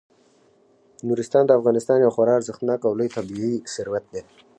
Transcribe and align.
نورستان 1.07 1.43
د 1.47 1.51
افغانستان 1.59 1.97
یو 1.99 2.13
خورا 2.15 2.33
ارزښتناک 2.37 2.79
او 2.85 2.93
لوی 2.99 3.09
طبعي 3.17 3.53
ثروت 3.73 4.05
دی. 4.13 4.21